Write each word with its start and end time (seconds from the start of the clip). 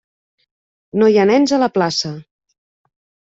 No 1.01 1.09
hi 1.11 1.19
ha 1.19 1.25
nens 1.31 1.53
a 1.53 1.59
la 1.65 1.69
plaça! 1.77 2.13